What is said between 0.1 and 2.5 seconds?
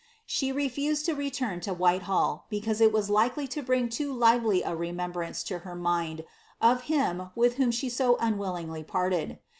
She refused to return to Whilehsll.